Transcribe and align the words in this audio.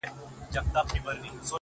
o 0.03 0.03
ځوان 0.53 0.95
په 1.03 1.11
لوړ 1.15 1.15
ږغ، 1.35 1.47